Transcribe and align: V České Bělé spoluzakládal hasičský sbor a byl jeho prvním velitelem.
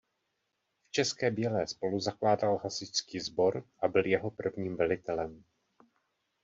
V 0.87 0.91
České 0.91 1.31
Bělé 1.31 1.67
spoluzakládal 1.67 2.57
hasičský 2.57 3.19
sbor 3.19 3.63
a 3.79 3.87
byl 3.87 4.05
jeho 4.07 4.31
prvním 4.31 4.75
velitelem. 4.75 5.43